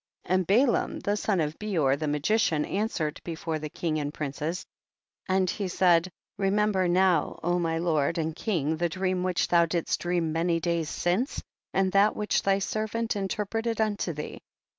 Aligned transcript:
5. 0.23 0.31
And 0.31 0.47
Balaam 0.47 0.99
the 1.01 1.15
son 1.15 1.39
of 1.39 1.59
Beor 1.59 1.95
the 1.95 2.07
magician 2.07 2.65
answered 2.65 3.21
before 3.23 3.59
the 3.59 3.69
king 3.69 3.99
and 3.99 4.11
princes, 4.11 4.65
and 5.29 5.47
he 5.47 5.67
said, 5.67 6.11
re 6.39 6.49
member 6.49 6.87
now, 6.87 7.39
O 7.43 7.59
my 7.59 7.77
lord 7.77 8.17
and 8.17 8.35
king, 8.35 8.77
the 8.77 8.89
dream 8.89 9.21
which 9.21 9.47
thou 9.49 9.67
didst 9.67 9.99
dream 9.99 10.31
many 10.31 10.59
days 10.59 10.89
since, 10.89 11.43
and 11.71 11.91
that 11.91 12.15
which 12.15 12.41
thy 12.41 12.57
servant 12.57 13.15
interpreted 13.15 13.79
unto 13.79 14.11
thee. 14.11 14.41